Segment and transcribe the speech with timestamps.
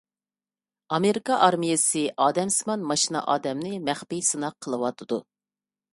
[0.95, 5.25] ئامېرىكا ئارمىيەسى ئادەمسىمان ماشىنا ئادەمنى مەخپىي سىناق قىلىۋاتىدۇ.